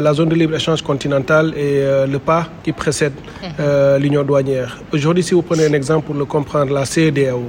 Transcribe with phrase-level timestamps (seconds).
[0.00, 3.12] la zone de libre-échange continentale est le pas qui précède
[3.98, 4.78] l'union douanière.
[4.92, 7.42] Aujourd'hui, si vous prenez un exemple pour le comprendre, la CEDAO.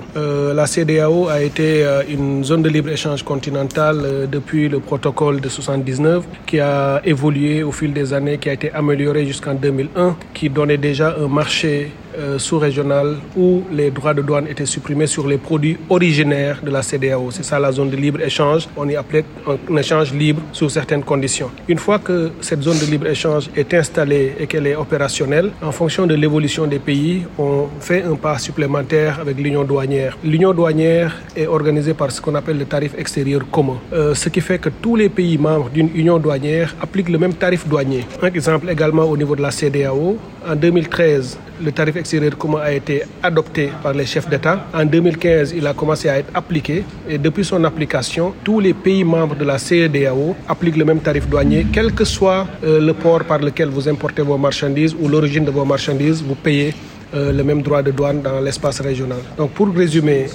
[0.53, 6.59] la CEDAO a été une zone de libre-échange continentale depuis le protocole de 79 qui
[6.59, 11.15] a évolué au fil des années, qui a été amélioré jusqu'en 2001, qui donnait déjà
[11.19, 11.91] un marché
[12.37, 17.31] sous-régional où les droits de douane étaient supprimés sur les produits originaires de la CDAO.
[17.31, 18.67] C'est ça la zone de libre-échange.
[18.75, 21.49] On y appelait un échange libre sous certaines conditions.
[21.69, 26.05] Une fois que cette zone de libre-échange est installée et qu'elle est opérationnelle, en fonction
[26.07, 30.17] de l'évolution des pays, on fait un pas supplémentaire avec l'union douanière.
[30.23, 34.41] L'union douanière est organisée par ce qu'on appelle le tarif extérieur commun, euh, ce qui
[34.41, 38.05] fait que tous les pays membres d'une union douanière appliquent le même tarif douanier.
[38.21, 40.17] Un exemple également au niveau de la CDAO.
[40.47, 44.65] En 2013, le tarif extérieur commun a été adopté par les chefs d'État.
[44.73, 49.03] En 2015, il a commencé à être appliqué et depuis son application, tous les pays
[49.03, 53.39] membres de la CEDAO appliquent le même tarif douanier, quel que soit le port par
[53.39, 56.73] lequel vous importez vos marchandises ou l'origine de vos marchandises, vous payez
[57.13, 59.19] euh, le même droit de douane dans l'espace régional.
[59.37, 60.27] Donc pour résumer,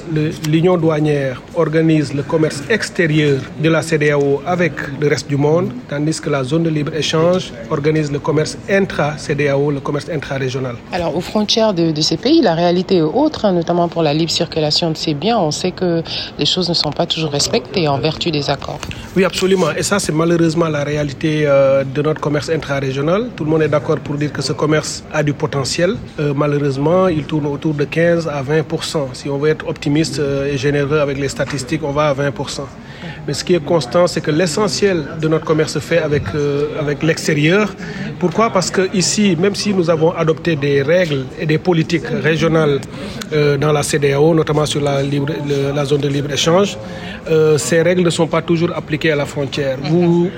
[0.49, 6.21] l'Union douanière organise le commerce extérieur de la CDAO avec le reste du monde, tandis
[6.21, 10.77] que la zone de libre-échange organise le commerce intra-CDAO, le commerce intra-régional.
[10.93, 14.13] Alors aux frontières de, de, ces pays, la réalité est autre, hein, notamment pour la
[14.13, 15.39] libre circulation de ces biens.
[15.39, 16.03] On sait que
[16.39, 18.81] les choses ne sont pas toujours respectées en vertu des accords.
[19.17, 19.71] Oui, absolument.
[19.77, 23.31] Et ça, c'est malheureusement la réalité euh, de notre commerce intra-régional.
[23.35, 25.97] Tout le monde est d'accord pour dire que ce commerce a du potentiel.
[26.21, 26.66] Euh, malheureusement,
[27.11, 31.19] il tourne autour de 15 à 20% Si on veut être optimiste et généreux avec
[31.19, 32.31] les statistiques, on va à 20
[33.27, 36.67] Mais ce qui est constant, c'est que l'essentiel de notre commerce se fait avec, euh,
[36.79, 37.75] avec l'extérieur.
[38.21, 38.51] Pourquoi?
[38.51, 42.81] Parce que ici, même si nous avons adopté des règles et des politiques régionales
[43.33, 45.03] euh, dans la CDAO, notamment sur la,
[45.85, 46.79] zone de libre-échange,
[47.29, 49.77] euh, ces règles ne sont pas toujours appliquées à la frontière.
[49.83, 50.31] Vous,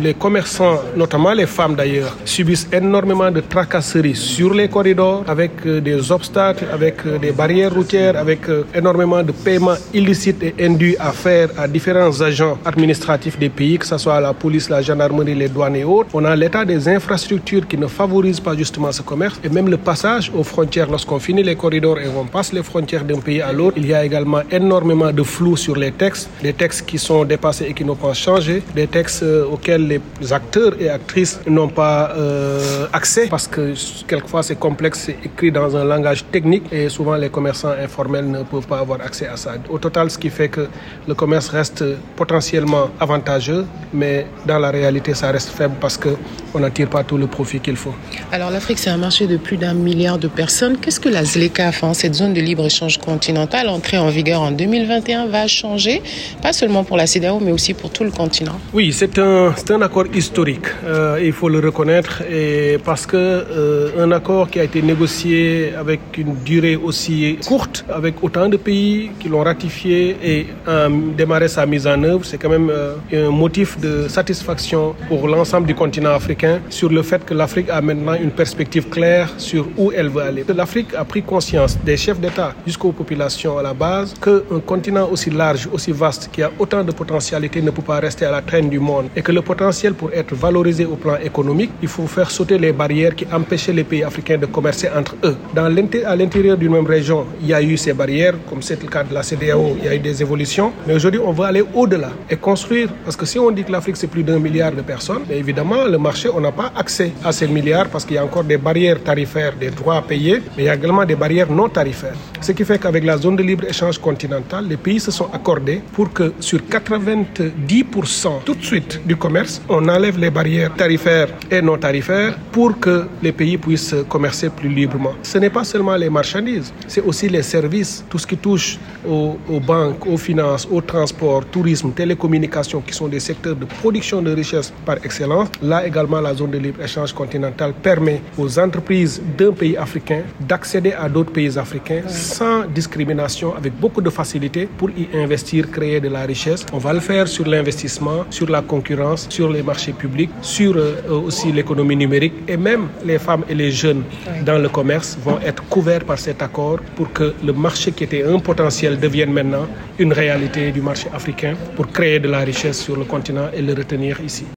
[0.00, 6.10] les commerçants, notamment les femmes d'ailleurs, subissent énormément de tracasseries sur les corridors avec des
[6.10, 8.40] obstacles, avec des barrières routières, avec
[8.74, 13.86] énormément de paiements illicites et induits à faire à différents agents administratifs des pays, que
[13.86, 16.10] ce soit la police, la gendarmerie, les douanes et autres.
[16.14, 19.76] On a l'état des infrastructures qui ne favorisent pas justement ce commerce et même le
[19.76, 23.52] passage aux frontières lorsqu'on finit les corridors et on passe les frontières d'un pays à
[23.52, 23.76] l'autre.
[23.76, 27.66] Il y a également énormément de flou sur les textes, des textes qui sont dépassés
[27.68, 32.86] et qui n'ont pas changé, des textes auxquels les acteurs et actrices n'ont pas euh,
[32.92, 33.74] accès parce que
[34.06, 38.42] quelquefois c'est complexe, c'est écrit dans un langage technique et souvent les commerçants informels ne
[38.42, 39.54] peuvent pas avoir accès à ça.
[39.68, 40.68] Au total, ce qui fait que
[41.08, 41.84] le commerce reste
[42.16, 47.16] potentiellement avantageux, mais dans la réalité, ça reste faible parce qu'on n'en tire pas tout
[47.16, 47.94] le profit qu'il faut.
[48.32, 50.78] Alors l'Afrique, c'est un marché de plus d'un milliard de personnes.
[50.78, 55.26] Qu'est-ce que la ZLECAF, hein, cette zone de libre-échange continental entrée en vigueur en 2021,
[55.26, 56.02] va changer,
[56.42, 59.82] pas seulement pour la CEDEAO, mais aussi pour tout le continent Oui, c'est un, un
[59.82, 64.64] accord historique, euh, il faut le reconnaître, et parce que euh, un accord qui a
[64.64, 70.46] été négocié avec une durée aussi courte, avec autant de pays qui l'ont ratifié et
[70.68, 72.70] euh, démarré sa mise en c'est quand même
[73.12, 77.80] un motif de satisfaction pour l'ensemble du continent africain sur le fait que l'Afrique a
[77.80, 80.44] maintenant une perspective claire sur où elle veut aller.
[80.54, 85.30] L'Afrique a pris conscience des chefs d'État jusqu'aux populations à la base qu'un continent aussi
[85.30, 88.68] large, aussi vaste, qui a autant de potentialités ne peut pas rester à la traîne
[88.68, 92.30] du monde et que le potentiel pour être valorisé au plan économique, il faut faire
[92.30, 95.36] sauter les barrières qui empêchaient les pays africains de commercer entre eux.
[95.54, 98.88] Dans à l'intérieur d'une même région, il y a eu ces barrières, comme c'est le
[98.88, 101.62] cas de la CDAO, il y a eu des évolutions, mais aujourd'hui on veut aller
[101.74, 104.82] au-delà et construire, parce que si on dit que l'Afrique c'est plus d'un milliard de
[104.82, 108.24] personnes, évidemment le marché, on n'a pas accès à ces milliards parce qu'il y a
[108.24, 111.50] encore des barrières tarifaires, des droits à payer, mais il y a également des barrières
[111.50, 112.16] non tarifaires.
[112.40, 116.12] Ce qui fait qu'avec la zone de libre-échange continentale, les pays se sont accordés pour
[116.12, 121.78] que sur 90% tout de suite du commerce, on enlève les barrières tarifaires et non
[121.78, 125.14] tarifaires pour que les pays puissent commercer plus librement.
[125.22, 129.38] Ce n'est pas seulement les marchandises, c'est aussi les services, tout ce qui touche aux,
[129.48, 134.32] aux, banques, aux finances, au transport, tourisme, télécommunications, qui sont des secteurs de production de
[134.34, 135.48] richesse par excellence.
[135.62, 141.08] Là également, la zone de libre-échange continentale permet aux entreprises d'un pays africain d'accéder à
[141.08, 146.22] d'autres pays africains sans discrimination, avec beaucoup de facilité pour y investir, créer de la
[146.26, 146.66] richesse.
[146.70, 150.96] On va le faire sur l'investissement, sur la concurrence, sur les marchés publics, sur euh,
[151.28, 154.02] aussi l'économie numérique et même les femmes et les jeunes
[154.44, 158.22] dans le commerce vont être couverts par cet accord pour que le marché qui était
[158.24, 159.66] un potentiel devienne maintenant
[159.98, 163.74] une réalité du marché africain pour créer de la richesse sur le continent et le
[163.74, 164.46] retenir ici.